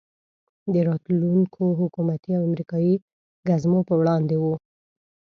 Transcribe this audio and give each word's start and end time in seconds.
د 0.73 0.75
راتلونکو 0.87 1.63
حکومتي 1.81 2.31
او 2.37 2.41
امریکایي 2.49 2.93
ګزمو 3.47 3.79
په 3.87 3.93
وړاندې 4.01 4.35
وو. 4.43 4.55